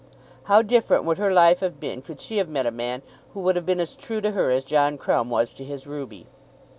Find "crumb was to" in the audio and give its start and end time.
4.97-5.63